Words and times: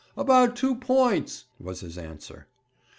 'About 0.17 0.55
two 0.55 0.73
points,' 0.73 1.45
was 1.59 1.81
his 1.81 1.95
answer. 1.95 2.47